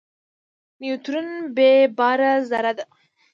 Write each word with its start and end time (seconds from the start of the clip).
نیوترون 0.79 1.29
بېباره 1.55 2.31
ذره 2.49 2.71
ده. 2.77 2.85